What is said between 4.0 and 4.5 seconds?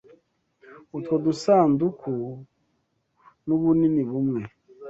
bumwe.